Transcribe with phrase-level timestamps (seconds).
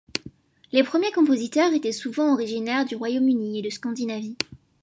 [0.71, 4.35] Les premiers compositeurs étaient souvent originaires du Royaume-Uni et de Scandinavie.